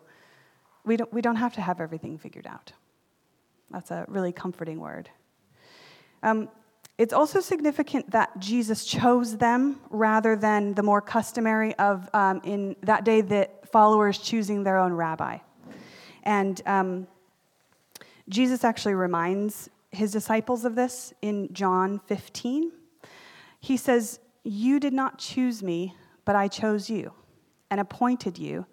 we 0.85 0.97
don't, 0.97 1.13
we 1.13 1.21
don't 1.21 1.37
have 1.37 1.55
to 1.55 1.61
have 1.61 1.81
everything 1.81 2.19
figured 2.19 2.47
out. 2.47 2.73
That's 3.71 3.91
a 3.91 4.07
really 4.09 4.33
comforting 4.33 4.81
word. 4.81 5.11
Um, 6.23 6.49
it's 6.99 7.13
also 7.13 7.41
significant 7.41 8.11
that 8.11 8.37
Jesus 8.41 8.85
chose 8.85 9.37
them 9.37 9.81
rather 9.89 10.35
than 10.35 10.75
the 10.75 10.83
more 10.83 11.01
customary 11.01 11.75
of 11.77 12.11
um, 12.13 12.41
in 12.45 12.75
that 12.83 13.05
day 13.05 13.21
that 13.21 13.69
followers 13.71 14.19
choosing 14.19 14.65
their 14.65 14.79
own 14.79 14.93
rabbi. 14.93 15.39
And 16.25 16.61
um, 16.67 17.07
Jesus 18.29 18.65
actually 18.65 18.95
reminds 18.95 19.71
his 19.93 20.11
disciples 20.11 20.65
of 20.65 20.75
this 20.75 21.15
in 21.23 21.53
John 21.53 22.01
15. 22.07 22.73
He 23.61 23.77
says, 23.77 24.19
You 24.43 24.81
did 24.81 24.93
not 24.93 25.19
choose 25.19 25.63
me, 25.63 25.95
but 26.25 26.35
I 26.35 26.49
chose 26.49 26.91
you 26.91 27.13
and 27.71 27.81
appointed 27.81 28.39
you 28.39 28.67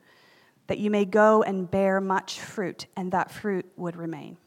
that 0.68 0.80
you 0.80 0.90
may 0.90 1.06
go 1.06 1.44
and 1.44 1.70
bear 1.70 2.02
much 2.02 2.40
fruit, 2.40 2.88
and 2.98 3.12
that 3.12 3.30
fruit 3.30 3.66
would 3.78 3.96
remain. 3.96 4.38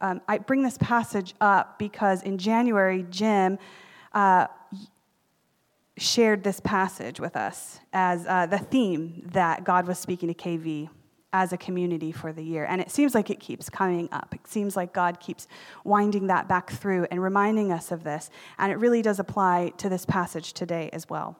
Um, 0.00 0.20
I 0.28 0.38
bring 0.38 0.62
this 0.62 0.78
passage 0.78 1.34
up 1.40 1.78
because 1.78 2.22
in 2.22 2.38
January, 2.38 3.04
Jim 3.10 3.58
uh, 4.12 4.46
shared 5.96 6.44
this 6.44 6.60
passage 6.60 7.20
with 7.20 7.36
us 7.36 7.80
as 7.92 8.26
uh, 8.26 8.46
the 8.46 8.58
theme 8.58 9.22
that 9.32 9.64
God 9.64 9.86
was 9.86 9.98
speaking 9.98 10.28
to 10.28 10.34
KV 10.34 10.88
as 11.32 11.52
a 11.52 11.58
community 11.58 12.10
for 12.10 12.32
the 12.32 12.42
year. 12.42 12.64
And 12.64 12.80
it 12.80 12.90
seems 12.90 13.14
like 13.14 13.28
it 13.28 13.38
keeps 13.38 13.68
coming 13.68 14.08
up. 14.12 14.34
It 14.34 14.46
seems 14.46 14.76
like 14.76 14.92
God 14.92 15.20
keeps 15.20 15.46
winding 15.84 16.28
that 16.28 16.48
back 16.48 16.70
through 16.70 17.06
and 17.10 17.22
reminding 17.22 17.70
us 17.70 17.92
of 17.92 18.02
this. 18.02 18.30
And 18.58 18.72
it 18.72 18.76
really 18.76 19.02
does 19.02 19.18
apply 19.18 19.72
to 19.78 19.88
this 19.88 20.06
passage 20.06 20.52
today 20.54 20.88
as 20.92 21.08
well. 21.08 21.36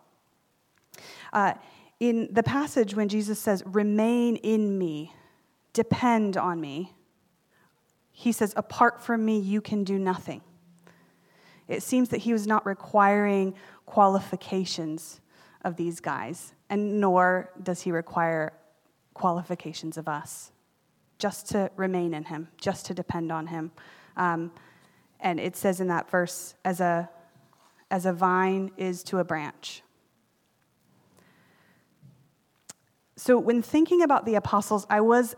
Uh, 1.33 1.55
in 2.01 2.29
the 2.31 2.43
passage, 2.43 2.95
when 2.95 3.09
Jesus 3.09 3.39
says, 3.39 3.63
Remain 3.67 4.37
in 4.37 4.79
me, 4.79 5.13
depend 5.73 6.37
on 6.37 6.61
me, 6.61 6.93
he 8.19 8.33
says, 8.33 8.53
Apart 8.57 9.01
from 9.01 9.25
me, 9.25 9.39
you 9.39 9.61
can 9.61 9.85
do 9.85 9.97
nothing. 9.97 10.41
It 11.69 11.85
seems 11.85 12.09
that 12.09 12.17
he 12.19 12.33
was 12.33 12.49
not 12.49 12.67
requiring 12.67 13.55
qualifications 13.87 15.21
of 15.63 15.77
these 15.77 16.01
guys, 16.01 16.53
and 16.69 17.01
nor 17.01 17.53
does 17.63 17.83
he 17.83 17.93
require 17.93 18.55
qualifications 19.15 19.97
of 19.97 20.09
us. 20.09 20.51
Just 21.21 21.49
to 21.51 21.71
remain 21.77 22.13
in 22.13 22.25
him, 22.25 22.49
just 22.61 22.87
to 22.87 22.95
depend 22.95 23.31
on 23.31 23.47
him. 23.47 23.71
Um, 24.17 24.51
and 25.21 25.39
it 25.39 25.55
says 25.55 25.81
in 25.81 25.87
that 25.87 26.11
verse, 26.11 26.57
as 26.65 26.81
a, 26.81 27.09
as 27.89 28.05
a 28.05 28.13
vine 28.13 28.73
is 28.77 29.05
to 29.05 29.21
a 29.21 29.25
branch. 29.25 29.83
So, 33.15 33.39
when 33.39 33.63
thinking 33.63 34.03
about 34.03 34.27
the 34.27 34.35
apostles, 34.35 34.89
I 34.91 35.03
was 35.03 35.37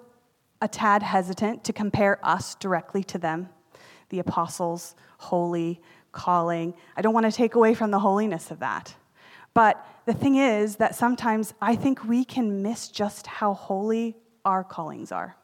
a 0.60 0.68
tad 0.68 1.02
hesitant 1.02 1.64
to 1.64 1.72
compare 1.72 2.18
us 2.24 2.54
directly 2.56 3.02
to 3.04 3.18
them, 3.18 3.48
the 4.10 4.18
apostles, 4.18 4.94
holy, 5.18 5.80
calling. 6.12 6.74
I 6.96 7.02
don't 7.02 7.14
want 7.14 7.26
to 7.26 7.32
take 7.32 7.54
away 7.54 7.74
from 7.74 7.90
the 7.90 7.98
holiness 7.98 8.50
of 8.50 8.60
that. 8.60 8.94
But 9.54 9.84
the 10.06 10.14
thing 10.14 10.36
is 10.36 10.76
that 10.76 10.94
sometimes 10.94 11.54
I 11.60 11.76
think 11.76 12.04
we 12.04 12.24
can 12.24 12.62
miss 12.62 12.88
just 12.88 13.26
how 13.26 13.54
holy 13.54 14.16
our 14.44 14.64
callings 14.64 15.12
are. 15.12 15.36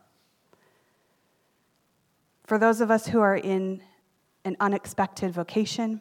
For 2.44 2.58
those 2.58 2.80
of 2.80 2.90
us 2.90 3.06
who 3.06 3.20
are 3.20 3.36
in 3.36 3.82
an 4.44 4.56
unexpected 4.60 5.32
vocation, 5.32 6.00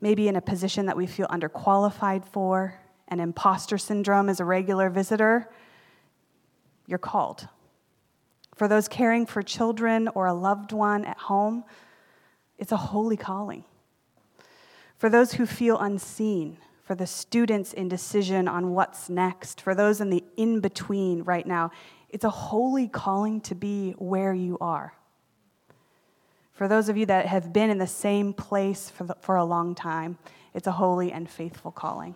maybe 0.00 0.28
in 0.28 0.36
a 0.36 0.40
position 0.40 0.86
that 0.86 0.96
we 0.96 1.06
feel 1.06 1.26
underqualified 1.28 2.24
for, 2.24 2.78
an 3.08 3.20
imposter 3.20 3.76
syndrome 3.76 4.28
as 4.28 4.40
a 4.40 4.44
regular 4.44 4.88
visitor, 4.88 5.50
you're 6.86 6.98
called. 6.98 7.48
For 8.54 8.68
those 8.68 8.88
caring 8.88 9.26
for 9.26 9.42
children 9.42 10.08
or 10.14 10.26
a 10.26 10.34
loved 10.34 10.72
one 10.72 11.04
at 11.04 11.16
home, 11.16 11.64
it's 12.58 12.72
a 12.72 12.76
holy 12.76 13.16
calling. 13.16 13.64
For 14.98 15.08
those 15.08 15.32
who 15.32 15.46
feel 15.46 15.78
unseen, 15.78 16.58
for 16.84 16.94
the 16.94 17.06
students 17.06 17.72
in 17.72 17.88
decision 17.88 18.46
on 18.46 18.72
what's 18.72 19.08
next, 19.08 19.60
for 19.60 19.74
those 19.74 20.00
in 20.00 20.10
the 20.10 20.22
in 20.36 20.60
between 20.60 21.22
right 21.22 21.46
now, 21.46 21.70
it's 22.10 22.24
a 22.24 22.30
holy 22.30 22.86
calling 22.88 23.40
to 23.42 23.54
be 23.54 23.92
where 23.92 24.34
you 24.34 24.58
are. 24.60 24.92
For 26.52 26.68
those 26.68 26.88
of 26.88 26.96
you 26.96 27.06
that 27.06 27.26
have 27.26 27.52
been 27.52 27.70
in 27.70 27.78
the 27.78 27.86
same 27.86 28.32
place 28.32 28.90
for, 28.90 29.04
the, 29.04 29.16
for 29.20 29.36
a 29.36 29.44
long 29.44 29.74
time, 29.74 30.18
it's 30.54 30.66
a 30.66 30.72
holy 30.72 31.10
and 31.10 31.28
faithful 31.28 31.72
calling. 31.72 32.14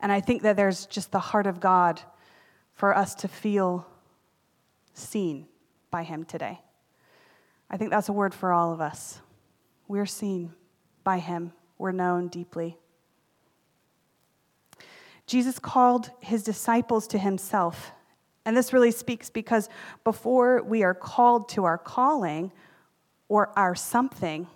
And 0.00 0.12
I 0.12 0.20
think 0.20 0.42
that 0.42 0.54
there's 0.54 0.86
just 0.86 1.10
the 1.10 1.18
heart 1.18 1.46
of 1.46 1.58
God 1.58 2.02
for 2.78 2.96
us 2.96 3.12
to 3.16 3.26
feel 3.26 3.84
seen 4.94 5.48
by 5.90 6.04
Him 6.04 6.24
today. 6.24 6.60
I 7.68 7.76
think 7.76 7.90
that's 7.90 8.08
a 8.08 8.12
word 8.12 8.32
for 8.32 8.52
all 8.52 8.72
of 8.72 8.80
us. 8.80 9.20
We're 9.88 10.06
seen 10.06 10.52
by 11.02 11.18
Him, 11.18 11.52
we're 11.76 11.90
known 11.90 12.28
deeply. 12.28 12.78
Jesus 15.26 15.58
called 15.58 16.12
His 16.20 16.44
disciples 16.44 17.08
to 17.08 17.18
Himself. 17.18 17.90
And 18.44 18.56
this 18.56 18.72
really 18.72 18.92
speaks 18.92 19.28
because 19.28 19.68
before 20.04 20.62
we 20.62 20.84
are 20.84 20.94
called 20.94 21.48
to 21.50 21.64
our 21.64 21.78
calling 21.78 22.52
or 23.28 23.50
our 23.58 23.74
something, 23.74 24.46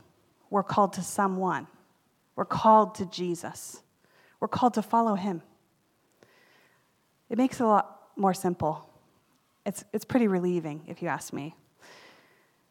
we're 0.49 0.63
called 0.63 0.93
to 0.93 1.03
someone. 1.03 1.67
We're 2.37 2.45
called 2.45 2.95
to 2.97 3.07
Jesus. 3.07 3.83
We're 4.39 4.47
called 4.47 4.75
to 4.75 4.83
follow 4.83 5.17
him. 5.17 5.43
It 7.29 7.37
makes 7.37 7.59
a 7.59 7.65
a 7.65 7.85
more 8.17 8.35
simple. 8.35 8.89
It's, 9.65 9.85
it's 9.93 10.05
pretty 10.05 10.29
relieving, 10.29 10.83
if 10.87 11.03
you 11.03 11.09
ask 11.09 11.33
me. 11.33 11.55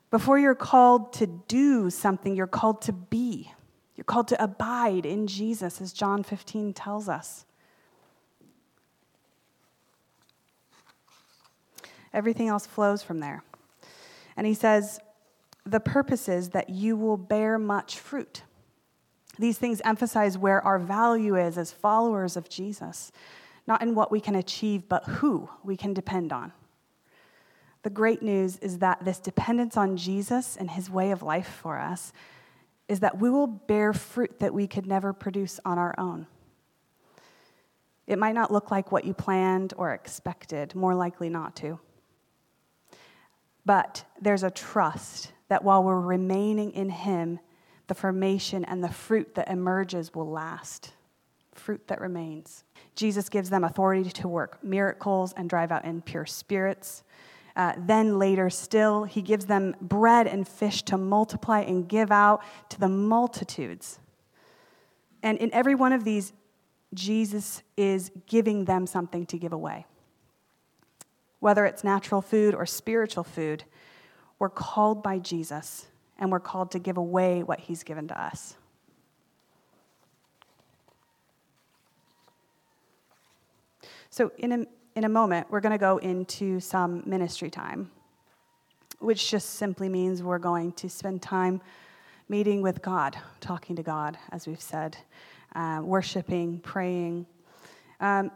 Before 0.09 0.37
you're 0.37 0.55
called 0.55 1.13
to 1.13 1.27
do 1.27 1.89
something, 1.89 2.35
you're 2.35 2.47
called 2.47 2.81
to 2.83 2.91
be. 2.91 3.51
You're 3.95 4.03
called 4.03 4.27
to 4.29 4.43
abide 4.43 5.05
in 5.05 5.27
Jesus, 5.27 5.79
as 5.79 5.93
John 5.93 6.23
15 6.23 6.73
tells 6.73 7.07
us. 7.07 7.45
Everything 12.13 12.49
else 12.49 12.65
flows 12.65 13.03
from 13.03 13.19
there. 13.19 13.43
And 14.35 14.45
he 14.45 14.53
says, 14.53 14.99
the 15.65 15.79
purpose 15.79 16.27
is 16.27 16.49
that 16.49 16.69
you 16.69 16.97
will 16.97 17.17
bear 17.17 17.57
much 17.57 17.99
fruit. 17.99 18.43
These 19.37 19.57
things 19.57 19.81
emphasize 19.85 20.37
where 20.37 20.61
our 20.61 20.79
value 20.79 21.35
is 21.37 21.57
as 21.57 21.71
followers 21.71 22.35
of 22.35 22.49
Jesus, 22.49 23.11
not 23.67 23.81
in 23.81 23.95
what 23.95 24.11
we 24.11 24.19
can 24.19 24.35
achieve, 24.35 24.87
but 24.89 25.05
who 25.05 25.49
we 25.63 25.77
can 25.77 25.93
depend 25.93 26.33
on. 26.33 26.51
The 27.83 27.89
great 27.89 28.21
news 28.21 28.57
is 28.57 28.79
that 28.79 29.03
this 29.03 29.19
dependence 29.19 29.75
on 29.75 29.97
Jesus 29.97 30.55
and 30.55 30.69
his 30.71 30.89
way 30.89 31.11
of 31.11 31.23
life 31.23 31.59
for 31.61 31.79
us 31.79 32.13
is 32.87 32.99
that 32.99 33.19
we 33.19 33.29
will 33.29 33.47
bear 33.47 33.93
fruit 33.93 34.39
that 34.39 34.53
we 34.53 34.67
could 34.67 34.85
never 34.85 35.13
produce 35.13 35.59
on 35.65 35.79
our 35.79 35.95
own. 35.97 36.27
It 38.05 38.19
might 38.19 38.35
not 38.35 38.51
look 38.51 38.69
like 38.69 38.91
what 38.91 39.05
you 39.05 39.13
planned 39.13 39.73
or 39.77 39.93
expected, 39.93 40.75
more 40.75 40.93
likely 40.93 41.29
not 41.29 41.55
to. 41.57 41.79
But 43.65 44.03
there's 44.19 44.43
a 44.43 44.51
trust 44.51 45.31
that 45.47 45.63
while 45.63 45.83
we're 45.83 45.99
remaining 45.99 46.71
in 46.71 46.89
him, 46.89 47.39
the 47.87 47.95
formation 47.95 48.65
and 48.65 48.83
the 48.83 48.89
fruit 48.89 49.35
that 49.35 49.49
emerges 49.49 50.13
will 50.13 50.29
last. 50.29 50.91
Fruit 51.53 51.87
that 51.87 52.01
remains. 52.01 52.63
Jesus 52.95 53.29
gives 53.29 53.49
them 53.49 53.63
authority 53.63 54.09
to 54.09 54.27
work 54.27 54.63
miracles 54.63 55.33
and 55.35 55.49
drive 55.49 55.71
out 55.71 55.85
impure 55.85 56.25
spirits. 56.25 57.03
Uh, 57.55 57.73
then 57.77 58.17
later, 58.17 58.49
still, 58.49 59.03
he 59.03 59.21
gives 59.21 59.45
them 59.45 59.75
bread 59.81 60.27
and 60.27 60.47
fish 60.47 60.83
to 60.83 60.97
multiply 60.97 61.61
and 61.61 61.87
give 61.87 62.11
out 62.11 62.41
to 62.69 62.79
the 62.79 62.87
multitudes. 62.87 63.99
And 65.23 65.37
in 65.37 65.53
every 65.53 65.75
one 65.75 65.93
of 65.93 66.03
these, 66.03 66.33
Jesus 66.93 67.61
is 67.77 68.11
giving 68.27 68.65
them 68.65 68.85
something 68.87 69.25
to 69.27 69.37
give 69.37 69.53
away. 69.53 69.85
Whether 71.39 71.65
it's 71.65 71.83
natural 71.83 72.21
food 72.21 72.53
or 72.53 72.65
spiritual 72.65 73.23
food, 73.23 73.63
we're 74.39 74.49
called 74.49 75.01
by 75.03 75.19
Jesus 75.19 75.87
and 76.17 76.31
we're 76.31 76.39
called 76.39 76.71
to 76.71 76.79
give 76.79 76.97
away 76.97 77.43
what 77.43 77.59
he's 77.59 77.83
given 77.83 78.07
to 78.09 78.21
us. 78.21 78.55
So, 84.13 84.29
in 84.37 84.51
a, 84.51 84.65
in 84.97 85.05
a 85.05 85.09
moment, 85.09 85.47
we're 85.49 85.61
going 85.61 85.71
to 85.71 85.77
go 85.77 85.95
into 85.97 86.59
some 86.59 87.01
ministry 87.05 87.49
time, 87.49 87.89
which 88.99 89.31
just 89.31 89.51
simply 89.51 89.87
means 89.87 90.21
we're 90.21 90.37
going 90.37 90.73
to 90.73 90.89
spend 90.89 91.21
time 91.21 91.61
meeting 92.27 92.61
with 92.61 92.81
God, 92.81 93.15
talking 93.39 93.73
to 93.77 93.83
God, 93.83 94.17
as 94.33 94.47
we've 94.47 94.59
said, 94.59 94.97
uh, 95.55 95.79
worshiping, 95.81 96.59
praying. 96.59 97.25
Um, 98.01 98.31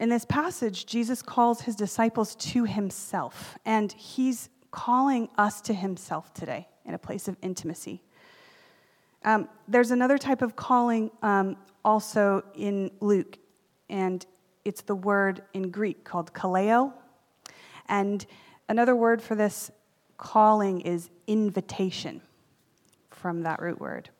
in 0.00 0.08
this 0.08 0.24
passage, 0.24 0.84
Jesus 0.84 1.22
calls 1.22 1.60
his 1.60 1.76
disciples 1.76 2.34
to 2.34 2.64
himself, 2.64 3.56
and 3.64 3.92
he's 3.92 4.50
calling 4.72 5.28
us 5.38 5.60
to 5.60 5.74
himself 5.74 6.34
today 6.34 6.66
in 6.84 6.94
a 6.94 6.98
place 6.98 7.28
of 7.28 7.36
intimacy. 7.40 8.02
Um, 9.24 9.48
there's 9.68 9.92
another 9.92 10.18
type 10.18 10.42
of 10.42 10.56
calling 10.56 11.12
um, 11.22 11.56
also 11.84 12.42
in 12.56 12.90
Luke, 13.00 13.38
and 13.88 14.26
it's 14.64 14.82
the 14.82 14.94
word 14.94 15.42
in 15.52 15.70
Greek 15.70 16.04
called 16.04 16.32
kaleo. 16.32 16.92
And 17.88 18.24
another 18.68 18.96
word 18.96 19.20
for 19.22 19.34
this 19.34 19.70
calling 20.16 20.80
is 20.80 21.10
invitation 21.26 22.22
from 23.10 23.42
that 23.42 23.60
root 23.60 23.80
word. 23.80 24.10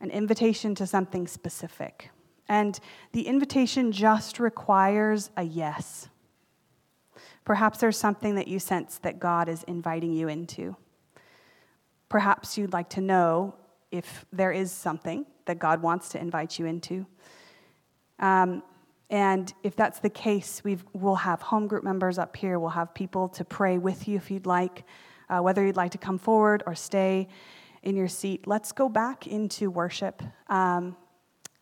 An 0.00 0.10
invitation 0.10 0.74
to 0.76 0.86
something 0.86 1.26
specific. 1.26 2.10
And 2.48 2.78
the 3.12 3.26
invitation 3.26 3.92
just 3.92 4.38
requires 4.38 5.30
a 5.36 5.42
yes. 5.42 6.08
Perhaps 7.44 7.78
there's 7.78 7.96
something 7.96 8.34
that 8.34 8.48
you 8.48 8.58
sense 8.58 8.98
that 8.98 9.18
God 9.18 9.48
is 9.48 9.62
inviting 9.64 10.12
you 10.12 10.28
into. 10.28 10.76
Perhaps 12.08 12.56
you'd 12.58 12.72
like 12.72 12.88
to 12.90 13.00
know 13.00 13.54
if 13.90 14.24
there 14.32 14.52
is 14.52 14.70
something 14.70 15.26
that 15.46 15.58
God 15.58 15.82
wants 15.82 16.08
to 16.10 16.20
invite 16.20 16.58
you 16.58 16.66
into. 16.66 17.06
Um, 18.18 18.62
and 19.08 19.52
if 19.62 19.76
that's 19.76 20.00
the 20.00 20.10
case, 20.10 20.62
we 20.64 20.78
will 20.92 21.16
have 21.16 21.40
home 21.40 21.68
group 21.68 21.84
members 21.84 22.18
up 22.18 22.36
here. 22.36 22.58
We'll 22.58 22.70
have 22.70 22.92
people 22.92 23.28
to 23.30 23.44
pray 23.44 23.78
with 23.78 24.08
you 24.08 24.16
if 24.16 24.30
you'd 24.30 24.46
like, 24.46 24.84
uh, 25.28 25.38
whether 25.40 25.64
you'd 25.64 25.76
like 25.76 25.92
to 25.92 25.98
come 25.98 26.18
forward 26.18 26.64
or 26.66 26.74
stay 26.74 27.28
in 27.84 27.94
your 27.94 28.08
seat. 28.08 28.48
Let's 28.48 28.72
go 28.72 28.88
back 28.88 29.28
into 29.28 29.70
worship 29.70 30.22
um, 30.48 30.96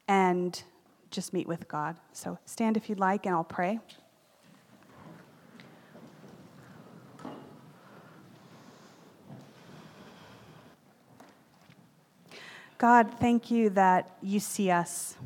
and 0.08 0.62
just 1.10 1.34
meet 1.34 1.46
with 1.46 1.68
God. 1.68 1.96
So 2.12 2.38
stand 2.46 2.78
if 2.78 2.88
you'd 2.88 2.98
like, 2.98 3.26
and 3.26 3.34
I'll 3.34 3.44
pray. 3.44 3.78
God, 12.78 13.10
thank 13.20 13.50
you 13.50 13.70
that 13.70 14.16
you 14.22 14.40
see 14.40 14.70
us. 14.70 15.16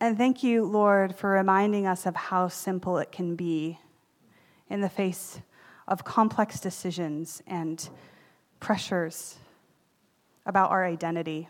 And 0.00 0.16
thank 0.16 0.42
you, 0.42 0.64
Lord, 0.64 1.14
for 1.14 1.28
reminding 1.28 1.86
us 1.86 2.06
of 2.06 2.16
how 2.16 2.48
simple 2.48 2.96
it 2.96 3.12
can 3.12 3.36
be 3.36 3.78
in 4.70 4.80
the 4.80 4.88
face 4.88 5.40
of 5.86 6.04
complex 6.04 6.58
decisions 6.58 7.42
and 7.46 7.86
pressures 8.60 9.36
about 10.46 10.70
our 10.70 10.86
identity. 10.86 11.48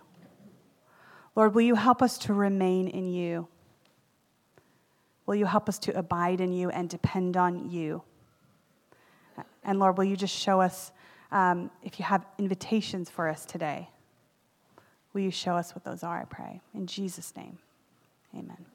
Lord, 1.36 1.54
will 1.54 1.62
you 1.62 1.76
help 1.76 2.02
us 2.02 2.18
to 2.18 2.34
remain 2.34 2.88
in 2.88 3.06
you? 3.06 3.46
Will 5.26 5.36
you 5.36 5.46
help 5.46 5.68
us 5.68 5.78
to 5.80 5.96
abide 5.96 6.40
in 6.40 6.52
you 6.52 6.70
and 6.70 6.88
depend 6.88 7.36
on 7.36 7.70
you? 7.70 8.02
And 9.62 9.78
Lord, 9.78 9.96
will 9.96 10.04
you 10.04 10.16
just 10.16 10.36
show 10.36 10.60
us 10.60 10.90
um, 11.30 11.70
if 11.84 12.00
you 12.00 12.04
have 12.04 12.26
invitations 12.36 13.08
for 13.10 13.28
us 13.28 13.44
today? 13.44 13.88
Will 15.12 15.20
you 15.20 15.30
show 15.30 15.54
us 15.54 15.72
what 15.72 15.84
those 15.84 16.02
are, 16.02 16.20
I 16.20 16.24
pray? 16.24 16.60
In 16.74 16.88
Jesus' 16.88 17.36
name, 17.36 17.58
amen. 18.34 18.69